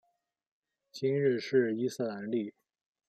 [0.91, 2.55] 今日是伊斯兰历。